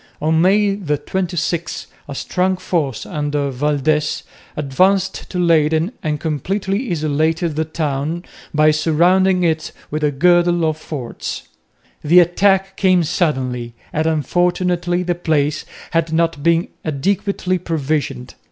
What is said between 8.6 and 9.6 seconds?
surrounding